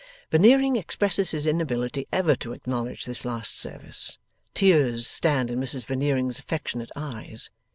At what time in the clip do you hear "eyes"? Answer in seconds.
6.95-7.51